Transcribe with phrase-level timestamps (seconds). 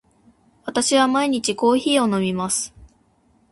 [0.65, 2.73] 私は毎日コーヒーを飲みます。